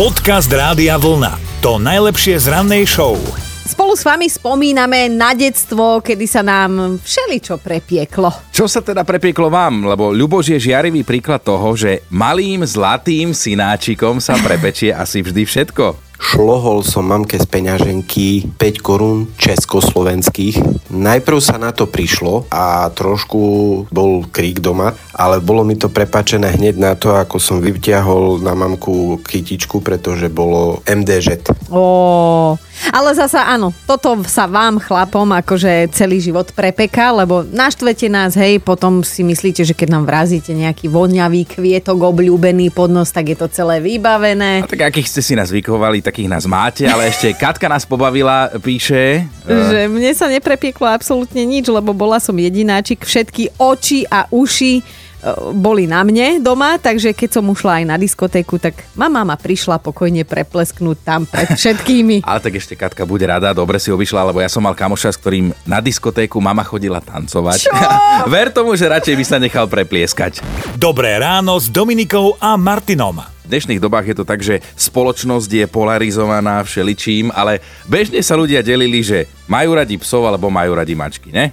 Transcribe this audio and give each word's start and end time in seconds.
Podcast 0.00 0.48
Rádia 0.48 0.96
Vlna. 0.96 1.60
To 1.60 1.76
najlepšie 1.76 2.40
z 2.40 2.48
rannej 2.48 2.88
show. 2.88 3.20
Spolu 3.68 3.92
s 3.92 4.00
vami 4.00 4.32
spomíname 4.32 5.12
na 5.12 5.36
detstvo, 5.36 6.00
kedy 6.00 6.24
sa 6.24 6.40
nám 6.40 6.96
všeličo 7.04 7.60
prepieklo. 7.60 8.32
Čo 8.48 8.64
sa 8.64 8.80
teda 8.80 9.04
prepieklo 9.04 9.52
vám? 9.52 9.84
Lebo 9.84 10.08
Ľuboš 10.08 10.56
je 10.56 10.72
žiarivý 10.72 11.04
príklad 11.04 11.44
toho, 11.44 11.76
že 11.76 12.00
malým 12.08 12.64
zlatým 12.64 13.36
synáčikom 13.36 14.24
sa 14.24 14.40
prepečie 14.40 14.88
asi 14.88 15.20
vždy 15.20 15.44
všetko. 15.44 16.09
Šlohol 16.20 16.84
som 16.84 17.08
mamke 17.08 17.40
z 17.40 17.48
peňaženky 17.48 18.52
5 18.60 18.84
korún 18.84 19.32
československých. 19.40 20.60
Najprv 20.92 21.38
sa 21.40 21.56
na 21.56 21.72
to 21.72 21.88
prišlo 21.88 22.44
a 22.52 22.92
trošku 22.92 23.40
bol 23.88 24.28
krík 24.28 24.60
doma, 24.60 24.92
ale 25.16 25.40
bolo 25.40 25.64
mi 25.64 25.80
to 25.80 25.88
prepačené 25.88 26.52
hneď 26.60 26.76
na 26.76 26.92
to, 26.92 27.16
ako 27.16 27.40
som 27.40 27.64
vyťahol 27.64 28.36
na 28.44 28.52
mamku 28.52 29.24
kytičku, 29.24 29.80
pretože 29.80 30.28
bolo 30.28 30.84
MDŽ. 30.84 31.40
Ó, 31.72 32.60
ale 32.88 33.12
zasa 33.12 33.44
áno, 33.44 33.76
toto 33.84 34.16
sa 34.24 34.48
vám 34.48 34.80
chlapom 34.80 35.28
akože 35.28 35.92
celý 35.92 36.24
život 36.24 36.48
prepeká, 36.56 37.12
lebo 37.12 37.44
naštvete 37.44 38.08
nás, 38.08 38.32
hej, 38.40 38.64
potom 38.64 39.04
si 39.04 39.20
myslíte, 39.20 39.60
že 39.60 39.76
keď 39.76 40.00
nám 40.00 40.04
vrazíte 40.08 40.56
nejaký 40.56 40.88
voňavý 40.88 41.44
kvietok 41.44 42.00
obľúbený 42.00 42.72
pod 42.72 42.88
nos, 42.88 43.12
tak 43.12 43.32
je 43.32 43.36
to 43.36 43.46
celé 43.52 43.84
vybavené. 43.84 44.64
A 44.64 44.70
tak 44.70 44.88
akých 44.88 45.08
ste 45.12 45.20
si 45.20 45.34
nás 45.36 45.52
vykovali, 45.52 46.00
takých 46.00 46.32
nás 46.32 46.48
máte, 46.48 46.88
ale 46.88 47.12
ešte 47.12 47.36
Katka 47.36 47.68
nás 47.68 47.84
pobavila, 47.84 48.48
píše... 48.64 49.28
Že 49.44 49.92
mne 49.92 50.12
sa 50.16 50.32
neprepieklo 50.32 50.88
absolútne 50.88 51.44
nič, 51.44 51.68
lebo 51.68 51.92
bola 51.92 52.16
som 52.16 52.34
jedináčik, 52.34 53.04
všetky 53.04 53.60
oči 53.60 54.08
a 54.08 54.24
uši 54.32 54.82
E, 54.82 55.09
boli 55.52 55.84
na 55.84 56.00
mne 56.00 56.40
doma, 56.40 56.80
takže 56.80 57.12
keď 57.12 57.40
som 57.40 57.44
ušla 57.52 57.82
aj 57.82 57.84
na 57.84 57.96
diskotéku, 58.00 58.56
tak 58.56 58.88
mama 58.96 59.20
ma 59.24 59.36
prišla 59.36 59.76
pokojne 59.80 60.24
preplesknúť 60.24 60.98
tam 61.04 61.28
pred 61.28 61.52
všetkými. 61.60 62.24
Ale 62.24 62.40
tak 62.40 62.56
ešte 62.56 62.74
Katka 62.76 63.04
bude 63.04 63.28
rada, 63.28 63.52
dobre 63.52 63.76
si 63.76 63.92
obišla, 63.92 64.32
lebo 64.32 64.40
ja 64.40 64.48
som 64.48 64.64
mal 64.64 64.72
kamoša, 64.72 65.12
s 65.12 65.20
ktorým 65.20 65.52
na 65.68 65.84
diskotéku 65.84 66.40
mama 66.40 66.64
chodila 66.64 67.04
tancovať. 67.04 67.58
Čo? 67.68 67.72
Ver 68.32 68.48
tomu, 68.48 68.72
že 68.76 68.88
radšej 68.88 69.14
by 69.16 69.24
sa 69.24 69.36
nechal 69.36 69.68
preplieskať. 69.68 70.40
Dobré 70.80 71.20
ráno 71.20 71.60
s 71.60 71.68
Dominikou 71.68 72.40
a 72.40 72.56
Martinom. 72.56 73.20
V 73.20 73.58
dnešných 73.58 73.82
dobách 73.82 74.06
je 74.06 74.16
to 74.16 74.24
tak, 74.24 74.40
že 74.40 74.62
spoločnosť 74.78 75.50
je 75.50 75.66
polarizovaná 75.66 76.62
všeličím, 76.62 77.34
ale 77.34 77.58
bežne 77.90 78.22
sa 78.22 78.38
ľudia 78.38 78.62
delili, 78.62 79.02
že 79.02 79.26
majú 79.50 79.74
radi 79.74 79.98
psov 79.98 80.22
alebo 80.22 80.46
majú 80.46 80.78
radi 80.78 80.94
mačky, 80.94 81.34
ne? 81.34 81.50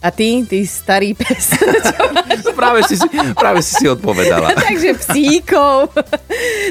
A 0.00 0.08
ty, 0.08 0.48
ty 0.48 0.64
starý 0.64 1.12
pes, 1.12 1.60
práve, 2.60 2.80
si, 2.88 2.96
práve 3.36 3.60
si 3.60 3.72
si 3.76 3.84
odpovedala. 3.84 4.56
Takže 4.68 4.96
psíkov. 4.96 5.92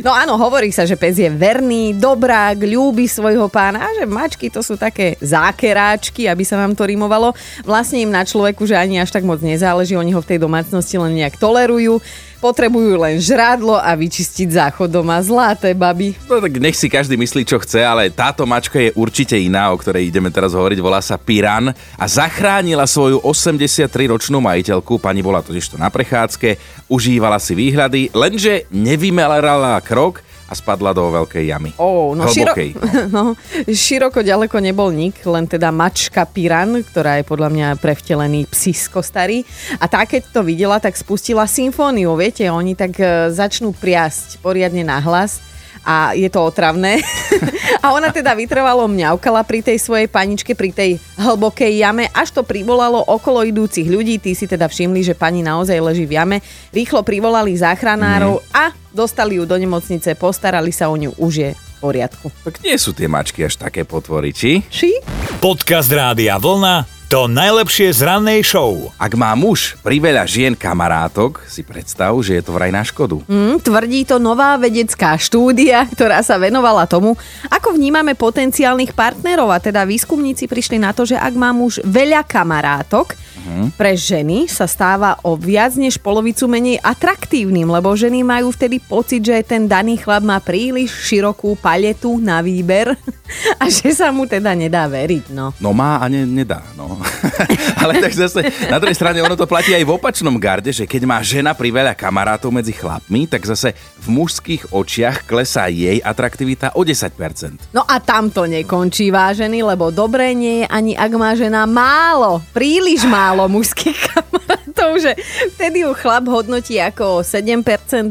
No 0.02 0.09
áno, 0.09 0.33
hovorí 0.33 0.73
sa, 0.73 0.89
že 0.89 0.97
pes 0.97 1.21
je 1.21 1.30
verný, 1.30 1.94
dobrák, 1.94 2.58
ľúbi 2.58 3.05
svojho 3.05 3.45
pána 3.45 3.86
a 3.86 3.89
že 3.94 4.09
mačky 4.09 4.49
to 4.49 4.66
sú 4.66 4.81
také 4.81 5.13
zákeráčky, 5.21 6.25
aby 6.25 6.41
sa 6.41 6.58
vám 6.58 6.73
to 6.73 6.89
rimovalo. 6.89 7.38
Vlastne 7.61 8.02
im 8.02 8.09
na 8.09 8.25
človeku, 8.25 8.66
že 8.66 8.73
ani 8.73 8.97
až 8.97 9.13
tak 9.13 9.21
moc 9.21 9.45
nezáleží, 9.45 9.93
oni 9.93 10.09
ho 10.09 10.25
v 10.25 10.30
tej 10.33 10.39
domácnosti 10.41 10.97
len 10.97 11.14
nejak 11.14 11.38
tolerujú 11.38 12.02
potrebujú 12.40 12.95
len 12.95 13.20
žrádlo 13.20 13.76
a 13.76 13.92
vyčistiť 13.94 14.56
záchod 14.56 14.90
doma. 14.90 15.20
Zlaté 15.20 15.76
baby. 15.76 16.16
No 16.26 16.40
tak 16.40 16.56
nech 16.58 16.80
si 16.80 16.88
každý 16.88 17.20
myslí, 17.20 17.44
čo 17.44 17.59
chce, 17.59 17.84
ale 17.84 18.08
táto 18.09 18.48
mačka 18.48 18.80
je 18.80 18.95
určite 18.95 19.36
iná, 19.36 19.70
o 19.70 19.78
ktorej 19.78 20.08
ideme 20.08 20.32
teraz 20.32 20.56
hovoriť. 20.56 20.80
Volá 20.80 21.04
sa 21.04 21.20
Piran 21.20 21.70
a 21.76 22.06
zachránila 22.08 22.88
svoju 22.88 23.20
83-ročnú 23.22 24.40
majiteľku. 24.40 24.98
Pani 24.98 25.20
bola 25.20 25.44
totiž 25.44 25.76
to 25.76 25.78
na 25.78 25.92
prechádzke, 25.92 26.56
užívala 26.88 27.38
si 27.38 27.54
výhľady, 27.54 28.16
lenže 28.16 28.66
nevymelerala 28.72 29.78
krok 29.84 30.23
a 30.50 30.53
spadla 30.58 30.97
do 30.97 31.05
veľkej 31.05 31.45
jamy. 31.45 31.72
Oh, 31.78 32.17
no, 32.17 32.25
Hlbokej. 32.25 32.73
Širo... 32.73 33.05
no, 33.16 33.23
široko 33.69 34.25
ďaleko 34.25 34.58
nebol 34.58 34.89
nik, 34.89 35.22
len 35.30 35.45
teda 35.45 35.69
mačka 35.69 36.25
Piran, 36.25 36.81
ktorá 36.81 37.22
je 37.22 37.30
podľa 37.30 37.50
mňa 37.53 37.67
prevtelený 37.78 38.49
psisko 38.49 39.05
starý. 39.05 39.45
A 39.77 39.86
tá, 39.86 40.02
keď 40.10 40.33
to 40.33 40.42
videla, 40.42 40.82
tak 40.82 40.98
spustila 40.98 41.45
symfóniu, 41.45 42.17
viete, 42.17 42.49
oni 42.49 42.73
tak 42.73 42.98
e, 42.98 43.30
začnú 43.30 43.77
priasť 43.77 44.42
poriadne 44.42 44.82
na 44.82 44.98
hlas 44.98 45.48
a 45.84 46.16
je 46.16 46.28
to 46.28 46.40
otravné. 46.44 47.00
a 47.84 47.95
ona 47.95 48.12
teda 48.12 48.36
vytrvalo 48.36 48.86
mňaukala 48.88 49.44
pri 49.48 49.64
tej 49.64 49.78
svojej 49.80 50.08
paničke, 50.12 50.54
pri 50.54 50.72
tej 50.72 50.92
hlbokej 51.16 51.80
jame, 51.80 52.08
až 52.12 52.36
to 52.36 52.42
privolalo 52.44 53.00
okolo 53.04 53.44
idúcich 53.48 53.88
ľudí. 53.88 54.20
Tí 54.20 54.36
si 54.36 54.45
teda 54.45 54.67
všimli, 54.67 55.02
že 55.02 55.17
pani 55.17 55.42
naozaj 55.42 55.80
leží 55.80 56.06
v 56.06 56.20
jame. 56.20 56.38
Rýchlo 56.76 57.02
privolali 57.02 57.56
záchranárov 57.56 58.44
mm. 58.44 58.45
a 58.52 58.76
dostali 58.92 59.40
ju 59.40 59.48
do 59.48 59.56
nemocnice, 59.56 60.17
postarali 60.20 60.73
sa 60.76 60.92
o 60.92 60.95
ňu, 61.00 61.16
už 61.17 61.34
je 61.34 61.50
v 61.56 61.72
poriadku. 61.80 62.28
Tak 62.44 62.60
nie 62.61 62.76
sú 62.76 62.92
tie 62.92 63.08
mačky 63.08 63.48
až 63.48 63.56
také 63.56 63.88
potvory, 63.88 64.36
či? 64.36 64.66
Či? 64.67 65.00
Podcast 65.40 65.88
Rádia 65.88 66.36
Vlna 66.36 66.98
to 67.09 67.25
najlepšie 67.25 67.89
z 67.89 68.05
rannej 68.05 68.45
show. 68.45 68.93
Ak 69.02 69.17
má 69.17 69.33
muž 69.33 69.73
priveľa 69.81 70.30
žien 70.30 70.53
kamarátok, 70.53 71.42
si 71.49 71.65
predstav, 71.65 72.14
že 72.21 72.37
je 72.37 72.43
to 72.45 72.53
vraj 72.53 72.70
na 72.70 72.86
škodu. 72.86 73.25
Mm, 73.25 73.58
tvrdí 73.65 74.05
to 74.05 74.21
nová 74.21 74.53
vedecká 74.61 75.17
štúdia, 75.17 75.89
ktorá 75.89 76.21
sa 76.21 76.37
venovala 76.37 76.86
tomu, 76.86 77.17
ako 77.49 77.73
vnímame 77.73 78.14
potenciálnych 78.14 78.93
partnerov. 78.93 79.49
A 79.49 79.58
teda 79.58 79.89
výskumníci 79.89 80.45
prišli 80.45 80.77
na 80.77 80.93
to, 80.93 81.09
že 81.09 81.17
ak 81.17 81.33
má 81.33 81.49
muž 81.49 81.81
veľa 81.81 82.21
kamarátok, 82.30 83.17
uh-huh. 83.49 83.73
pre 83.73 83.98
ženy 83.98 84.45
sa 84.45 84.70
stáva 84.70 85.17
o 85.26 85.33
viac 85.33 85.73
než 85.73 85.98
polovicu 85.98 86.45
menej 86.45 86.77
atraktívnym, 86.86 87.65
lebo 87.65 87.89
ženy 87.98 88.21
majú 88.21 88.54
vtedy 88.54 88.77
pocit, 88.77 89.26
že 89.26 89.42
ten 89.42 89.65
daný 89.65 89.98
chlap 89.98 90.21
má 90.21 90.37
príliš 90.37 90.93
širokú 91.10 91.58
paletu 91.58 92.21
na 92.21 92.45
výber 92.45 92.93
a 93.61 93.65
že 93.65 93.89
sa 93.98 94.14
mu 94.14 94.30
teda 94.30 94.54
nedá 94.54 94.86
veriť. 94.86 95.33
No, 95.33 95.49
no 95.58 95.73
má 95.73 95.98
a 95.98 96.05
ne, 96.05 96.30
nedá. 96.30 96.61
No. 96.77 97.02
Ale 97.82 97.98
tak 97.98 98.14
zase 98.14 98.45
na 98.70 98.77
druhej 98.77 98.98
strane 98.98 99.17
ono 99.26 99.33
to 99.33 99.49
platí 99.49 99.73
aj 99.73 99.81
v 99.81 99.95
opačnom 99.98 100.37
garde, 100.37 100.70
že 100.70 100.86
keď 100.86 101.10
má 101.10 101.17
žena 101.26 101.58
priveľa 101.58 101.98
kamarátov 101.98 102.54
medzi 102.54 102.76
chlapmi, 102.77 103.26
tak 103.26 103.49
zase 103.49 103.73
v 103.98 104.08
mužských 104.14 104.70
očiach 104.70 105.26
klesá 105.26 105.66
jej 105.71 105.98
atraktivita 106.04 106.77
o 106.77 106.86
10%. 106.86 107.73
No 107.73 107.81
a 107.87 107.98
tam 107.98 108.30
to 108.30 108.45
nekončí, 108.45 109.10
vážený, 109.10 109.66
lebo 109.66 109.89
dobre 109.89 110.36
nie 110.36 110.64
je 110.64 110.67
ani 110.67 110.93
ak 110.99 111.11
má 111.16 111.31
žena 111.31 111.64
málo, 111.64 112.43
príliš 112.52 113.08
málo 113.08 113.39
mužských 113.48 114.00
kamarátov, 114.11 114.92
že 115.00 115.16
vtedy 115.55 115.86
ju 115.86 115.95
chlap 115.95 116.27
hodnotí 116.27 116.82
ako 116.82 117.23
7% 117.23 117.64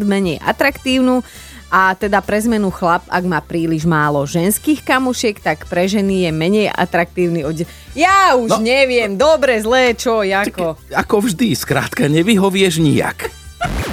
menej 0.06 0.39
atraktívnu 0.41 1.21
a 1.69 1.93
teda 1.93 2.25
pre 2.25 2.41
zmenu 2.41 2.72
chlap, 2.72 3.05
ak 3.12 3.25
má 3.28 3.44
príliš 3.44 3.84
málo 3.84 4.25
ženských 4.25 4.81
kamušiek, 4.81 5.37
tak 5.37 5.69
pre 5.69 5.84
ženy 5.84 6.25
je 6.25 6.31
menej 6.33 6.67
atraktívny 6.72 7.44
od... 7.44 7.61
Ja 7.93 8.41
už 8.41 8.56
no, 8.56 8.65
neviem, 8.65 9.21
dobre, 9.21 9.61
zlé, 9.61 9.93
čo, 9.93 10.25
ako. 10.25 10.81
Tak, 10.81 10.97
ako 10.97 11.17
vždy, 11.28 11.53
skrátka, 11.53 12.09
nevyhovieš 12.09 12.81
nijak. 12.81 13.28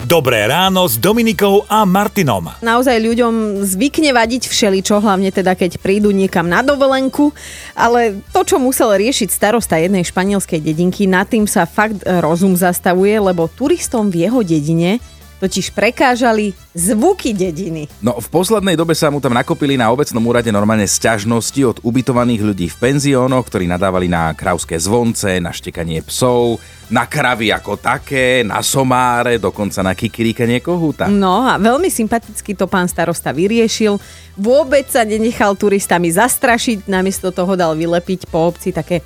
Dobré 0.06 0.46
ráno 0.46 0.86
s 0.86 1.02
Dominikou 1.02 1.66
a 1.66 1.82
Martinom. 1.82 2.54
Naozaj 2.62 2.94
ľuďom 3.02 3.66
zvykne 3.66 4.14
vadiť 4.14 4.46
všeličo, 4.46 5.02
hlavne 5.02 5.34
teda 5.34 5.58
keď 5.58 5.82
prídu 5.82 6.14
niekam 6.14 6.46
na 6.46 6.62
dovolenku, 6.62 7.34
ale 7.74 8.22
to, 8.30 8.46
čo 8.46 8.62
musel 8.62 8.94
riešiť 8.94 9.34
starosta 9.34 9.82
jednej 9.82 10.06
španielskej 10.06 10.62
dedinky, 10.62 11.10
nad 11.10 11.26
tým 11.26 11.50
sa 11.50 11.66
fakt 11.66 12.06
rozum 12.06 12.54
zastavuje, 12.54 13.18
lebo 13.18 13.50
turistom 13.50 14.14
v 14.14 14.30
jeho 14.30 14.46
dedine 14.46 15.02
totiž 15.40 15.72
prekážali 15.76 16.56
zvuky 16.76 17.32
dediny. 17.32 17.88
No 18.04 18.20
v 18.20 18.28
poslednej 18.28 18.76
dobe 18.76 18.96
sa 18.96 19.12
mu 19.12 19.24
tam 19.24 19.36
nakopili 19.36 19.80
na 19.80 19.92
obecnom 19.92 20.24
úrade 20.28 20.52
normálne 20.52 20.88
sťažnosti 20.88 21.62
od 21.64 21.78
ubytovaných 21.84 22.42
ľudí 22.44 22.68
v 22.72 22.80
penziónoch, 22.80 23.48
ktorí 23.48 23.68
nadávali 23.68 24.12
na 24.12 24.32
krauské 24.36 24.76
zvonce, 24.80 25.40
na 25.40 25.56
štekanie 25.56 26.04
psov, 26.04 26.60
na 26.92 27.10
kravy 27.10 27.50
ako 27.50 27.80
také, 27.82 28.46
na 28.46 28.62
somáre, 28.62 29.42
dokonca 29.42 29.82
na 29.82 29.98
kikiríkanie 29.98 30.62
kohúta. 30.62 31.10
No 31.10 31.48
a 31.48 31.58
veľmi 31.58 31.90
sympaticky 31.90 32.54
to 32.54 32.70
pán 32.70 32.86
starosta 32.86 33.34
vyriešil. 33.34 33.98
Vôbec 34.36 34.92
sa 34.92 35.08
nenechal 35.08 35.56
turistami 35.56 36.12
zastrašiť, 36.12 36.86
namiesto 36.92 37.32
toho 37.32 37.56
dal 37.58 37.74
vylepiť 37.74 38.28
po 38.30 38.52
obci 38.52 38.76
také 38.76 39.02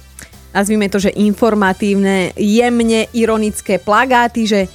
nazvime 0.50 0.90
to, 0.90 0.98
že 0.98 1.14
informatívne, 1.14 2.34
jemne 2.34 3.06
ironické 3.14 3.78
plagáty, 3.78 4.50
že 4.50 4.66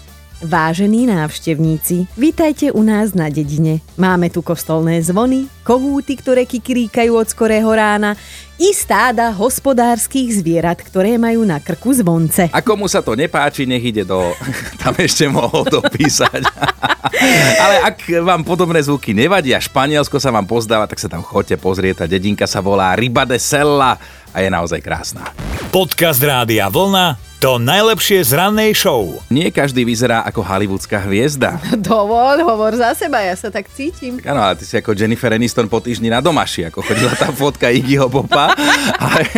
Vážení 0.44 1.08
návštevníci, 1.08 2.04
vítajte 2.20 2.68
u 2.68 2.84
nás 2.84 3.16
na 3.16 3.32
dedine. 3.32 3.80
Máme 3.96 4.28
tu 4.28 4.44
kostolné 4.44 5.00
zvony, 5.00 5.48
kohúty, 5.64 6.20
ktoré 6.20 6.44
kikríkajú 6.44 7.16
od 7.16 7.24
skorého 7.24 7.72
rána, 7.72 8.12
i 8.60 8.76
stáda 8.76 9.32
hospodárskych 9.32 10.44
zvierat, 10.44 10.84
ktoré 10.84 11.16
majú 11.16 11.48
na 11.48 11.64
krku 11.64 11.96
zvonce. 11.96 12.52
A 12.52 12.60
komu 12.60 12.92
sa 12.92 13.00
to 13.00 13.16
nepáči, 13.16 13.64
nech 13.64 13.80
ide 13.88 14.04
do... 14.04 14.36
Tam 14.84 14.92
ešte 15.00 15.32
mohol 15.32 15.64
dopísať. 15.64 16.44
Ale 17.64 17.74
ak 17.80 18.04
vám 18.20 18.44
podobné 18.44 18.84
zvuky 18.84 19.16
nevadia, 19.16 19.56
Španielsko 19.56 20.20
sa 20.20 20.28
vám 20.28 20.44
pozdáva, 20.44 20.84
tak 20.84 21.00
sa 21.00 21.08
tam 21.08 21.24
chodte 21.24 21.56
pozrieť. 21.56 22.04
Tá 22.04 22.06
dedinka 22.10 22.44
sa 22.44 22.60
volá 22.60 22.92
Riba 22.92 23.24
de 23.24 23.40
Sella 23.40 23.96
a 24.28 24.36
je 24.44 24.52
naozaj 24.52 24.82
krásna. 24.84 25.24
Podcast 25.72 26.20
Rádia 26.20 26.68
Vlna 26.68 27.33
To 27.44 27.60
najlepšie 27.60 28.24
z 28.24 28.40
rannej 28.40 28.72
show. 28.72 29.20
Nie 29.28 29.52
každý 29.52 29.84
vyzerá 29.84 30.24
ako 30.24 30.40
hollywoodská 30.40 30.96
hviezda. 31.04 31.60
Dovol, 31.76 32.40
hovor 32.40 32.72
za 32.72 32.96
seba, 32.96 33.20
ja 33.20 33.36
sa 33.36 33.52
tak 33.52 33.68
cítim. 33.68 34.16
Áno, 34.24 34.40
ale 34.40 34.56
ty 34.56 34.64
si 34.64 34.80
ako 34.80 34.96
Jennifer 34.96 35.28
Aniston 35.28 35.68
po 35.68 35.76
týždni 35.76 36.08
na 36.08 36.24
domaši, 36.24 36.72
ako 36.72 36.80
chodila 36.80 37.12
tá 37.12 37.28
fotka 37.28 37.68
Iggyho 37.68 38.08
Popa. 38.08 38.48
Ale 38.96 39.28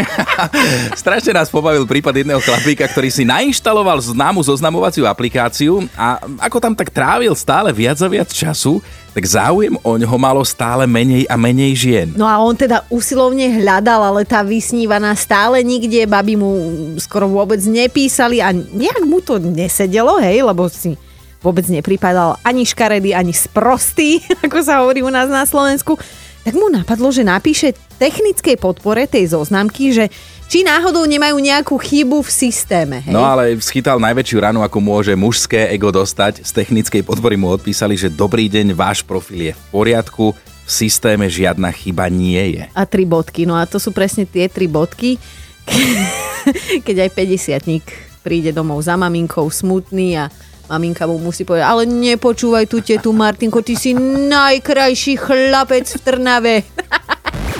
strašne 1.03 1.35
nás 1.35 1.51
pobavil 1.51 1.83
prípad 1.83 2.15
jedného 2.23 2.39
chlapíka, 2.39 2.87
ktorý 2.87 3.11
si 3.11 3.27
nainštaloval 3.27 3.99
známu 3.99 4.39
zoznamovaciu 4.39 5.03
aplikáciu 5.11 5.91
a 5.99 6.23
ako 6.47 6.63
tam 6.63 6.79
tak 6.79 6.95
trávil 6.95 7.35
stále 7.35 7.75
viac 7.75 7.99
a 7.99 8.07
viac 8.07 8.31
času, 8.31 8.79
tak 9.17 9.25
záujem 9.25 9.81
o 9.81 9.97
ňoho 9.97 10.17
malo 10.21 10.45
stále 10.45 10.85
menej 10.85 11.25
a 11.25 11.41
menej 11.41 11.73
žien. 11.73 12.09
No 12.13 12.29
a 12.29 12.37
on 12.37 12.53
teda 12.53 12.85
usilovne 12.93 13.49
hľadal, 13.49 14.13
ale 14.13 14.29
tá 14.29 14.45
vysnívaná 14.45 15.17
stále 15.17 15.65
nikde, 15.65 16.05
baby 16.05 16.37
mu 16.37 16.53
skoro 17.01 17.25
vôbec 17.25 17.57
nepísali 17.65 18.45
a 18.45 18.53
nejak 18.53 19.09
mu 19.09 19.25
to 19.25 19.41
nesedelo, 19.41 20.21
hej, 20.21 20.45
lebo 20.45 20.69
si 20.69 21.01
vôbec 21.41 21.65
nepripadal 21.65 22.37
ani 22.45 22.69
škaredý, 22.69 23.17
ani 23.17 23.33
sprostý, 23.33 24.21
ako 24.45 24.61
sa 24.61 24.85
hovorí 24.85 25.01
u 25.01 25.09
nás 25.09 25.33
na 25.33 25.49
Slovensku. 25.49 25.97
Tak 26.45 26.53
mu 26.53 26.69
napadlo, 26.69 27.09
že 27.09 27.25
napíše 27.25 27.73
technickej 27.97 28.61
podpore 28.61 29.09
tej 29.09 29.33
zoznamky, 29.33 29.97
že 29.97 30.13
či 30.47 30.63
náhodou 30.63 31.03
nemajú 31.05 31.37
nejakú 31.43 31.75
chybu 31.75 32.23
v 32.23 32.31
systéme. 32.31 32.97
Hej? 33.03 33.13
No 33.15 33.27
ale 33.27 33.59
schytal 33.59 33.99
najväčšiu 33.99 34.39
ranu, 34.39 34.63
ako 34.63 34.79
môže 34.79 35.13
mužské 35.19 35.71
ego 35.75 35.91
dostať. 35.91 36.47
Z 36.47 36.51
technickej 36.55 37.03
podpory 37.03 37.35
mu 37.35 37.51
odpísali, 37.51 37.99
že 37.99 38.11
dobrý 38.11 38.47
deň, 38.47 38.75
váš 38.75 39.03
profil 39.03 39.51
je 39.51 39.53
v 39.55 39.63
poriadku, 39.75 40.33
v 40.39 40.71
systéme 40.71 41.27
žiadna 41.27 41.71
chyba 41.75 42.07
nie 42.11 42.59
je. 42.59 42.65
A 42.75 42.83
tri 42.87 43.07
bodky, 43.07 43.47
no 43.47 43.59
a 43.59 43.67
to 43.67 43.79
sú 43.79 43.91
presne 43.91 44.27
tie 44.27 44.47
tri 44.51 44.67
bodky, 44.71 45.19
keď 46.87 47.07
aj 47.07 47.11
50 47.15 48.27
príde 48.27 48.51
domov 48.51 48.83
za 48.83 48.99
maminkou 48.99 49.47
smutný 49.47 50.19
a 50.19 50.27
maminka 50.67 51.07
mu 51.07 51.19
musí 51.23 51.47
povedať, 51.47 51.67
ale 51.67 51.87
nepočúvaj 51.87 52.67
tu 52.67 52.83
tetu 52.83 53.15
Martinko, 53.15 53.63
ty 53.63 53.79
si 53.79 53.95
najkrajší 53.95 55.15
chlapec 55.15 55.87
v 55.87 56.01
Trnave. 56.03 56.55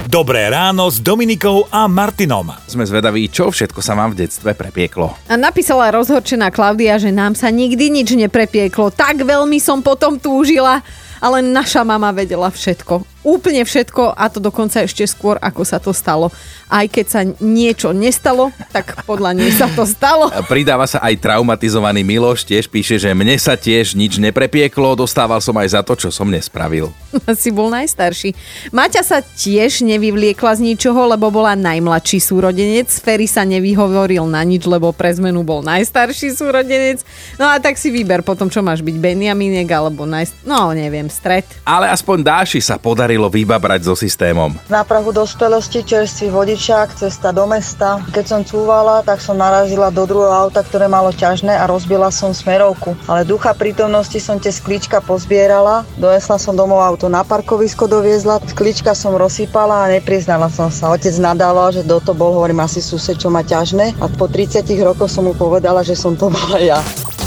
Dobré 0.07 0.47
ráno 0.47 0.87
s 0.87 1.03
Dominikou 1.03 1.67
a 1.67 1.91
Martinom. 1.91 2.55
Sme 2.71 2.87
zvedaví, 2.87 3.27
čo 3.27 3.51
všetko 3.51 3.83
sa 3.83 3.99
vám 3.99 4.15
v 4.15 4.23
detstve 4.23 4.55
prepieklo. 4.55 5.19
A 5.27 5.35
napísala 5.35 5.91
rozhorčená 5.91 6.55
Klaudia, 6.55 6.95
že 6.95 7.11
nám 7.11 7.35
sa 7.35 7.51
nikdy 7.51 7.91
nič 7.91 8.15
neprepieklo. 8.15 8.95
Tak 8.95 9.27
veľmi 9.27 9.59
som 9.59 9.83
potom 9.83 10.15
túžila, 10.15 10.79
ale 11.19 11.43
naša 11.43 11.83
mama 11.83 12.15
vedela 12.15 12.47
všetko 12.55 13.16
úplne 13.27 13.67
všetko 13.67 14.15
a 14.15 14.31
to 14.31 14.39
dokonca 14.39 14.87
ešte 14.87 15.03
skôr, 15.03 15.35
ako 15.43 15.67
sa 15.67 15.83
to 15.83 15.91
stalo. 15.91 16.31
Aj 16.71 16.87
keď 16.87 17.07
sa 17.11 17.21
niečo 17.43 17.91
nestalo, 17.91 18.55
tak 18.71 19.03
podľa 19.03 19.35
nej 19.35 19.51
sa 19.51 19.67
to 19.67 19.83
stalo. 19.83 20.31
Pridáva 20.53 20.87
sa 20.87 21.03
aj 21.03 21.19
traumatizovaný 21.19 22.07
Miloš, 22.07 22.47
tiež 22.47 22.71
píše, 22.71 23.03
že 23.03 23.11
mne 23.11 23.35
sa 23.35 23.59
tiež 23.59 23.99
nič 23.99 24.23
neprepieklo, 24.23 24.95
dostával 24.95 25.43
som 25.43 25.59
aj 25.59 25.75
za 25.75 25.81
to, 25.83 25.99
čo 25.99 26.15
som 26.15 26.31
nespravil. 26.31 26.95
si 27.43 27.51
bol 27.51 27.67
najstarší. 27.75 28.31
Maťa 28.71 29.03
sa 29.03 29.19
tiež 29.19 29.83
nevyvliekla 29.83 30.55
z 30.55 30.61
ničoho, 30.73 31.11
lebo 31.11 31.35
bola 31.35 31.59
najmladší 31.59 32.23
súrodenec. 32.23 32.89
Ferry 33.03 33.27
sa 33.27 33.43
nevyhovoril 33.43 34.23
na 34.31 34.47
nič, 34.47 34.69
lebo 34.69 34.95
pre 34.95 35.11
zmenu 35.19 35.43
bol 35.43 35.67
najstarší 35.67 36.31
súrodenec. 36.31 37.03
No 37.41 37.51
a 37.51 37.59
tak 37.59 37.75
si 37.81 37.91
vyber 37.91 38.23
potom, 38.23 38.47
čo 38.47 38.63
máš 38.63 38.87
byť 38.87 38.97
Benjaminek 39.01 39.67
alebo 39.73 40.07
najst... 40.07 40.47
No 40.47 40.71
neviem, 40.71 41.11
stred. 41.11 41.47
Ale 41.67 41.91
aspoň 41.91 42.23
Dáši 42.23 42.61
sa 42.63 42.77
podarí 42.77 43.16
podarilo 43.17 43.33
vybabrať 43.33 43.81
so 43.89 43.97
systémom. 43.97 44.53
Na 44.69 44.85
prahu 44.85 45.09
dospelosti 45.09 45.81
čerstvý 45.81 46.29
vodičák, 46.29 46.93
cesta 47.01 47.33
do 47.33 47.49
mesta. 47.49 48.05
Keď 48.13 48.25
som 48.29 48.41
cúvala, 48.45 49.01
tak 49.01 49.25
som 49.25 49.41
narazila 49.41 49.89
do 49.89 50.05
druhého 50.05 50.37
auta, 50.37 50.61
ktoré 50.61 50.85
malo 50.85 51.09
ťažné 51.17 51.57
a 51.57 51.65
rozbila 51.65 52.13
som 52.13 52.37
smerovku. 52.37 52.93
Ale 53.09 53.25
ducha 53.25 53.57
prítomnosti 53.57 54.21
som 54.21 54.37
tie 54.37 54.53
sklíčka 54.53 55.01
pozbierala, 55.01 55.89
donesla 55.97 56.37
som 56.37 56.53
domov 56.53 56.85
auto 56.85 57.09
na 57.09 57.25
parkovisko 57.25 57.89
doviezla, 57.89 58.45
sklíčka 58.45 58.93
som 58.93 59.17
rozsypala 59.17 59.89
a 59.89 59.91
nepriznala 59.97 60.53
som 60.53 60.69
sa. 60.69 60.93
Otec 60.93 61.17
nadával, 61.17 61.73
že 61.73 61.89
do 61.89 61.97
to 62.05 62.13
bol, 62.13 62.37
hovorím, 62.37 62.61
asi 62.61 62.85
sused, 62.85 63.17
čo 63.17 63.33
má 63.33 63.41
ťažné 63.41 63.97
a 63.97 64.13
po 64.13 64.29
30 64.29 64.69
rokoch 64.85 65.09
som 65.09 65.25
mu 65.25 65.33
povedala, 65.33 65.81
že 65.81 65.97
som 65.97 66.13
to 66.13 66.29
bola 66.29 66.61
ja. 66.61 66.79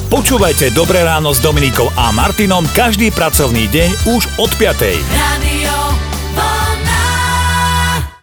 Počúvajte 0.09 0.73
Dobré 0.73 1.05
ráno 1.05 1.37
s 1.37 1.37
Dominikou 1.37 1.85
a 1.93 2.09
Martinom 2.09 2.65
každý 2.73 3.13
pracovný 3.13 3.69
deň 3.69 3.89
už 4.17 4.23
od 4.41 4.49
5. 4.57 5.05
Rádio. 5.05 5.48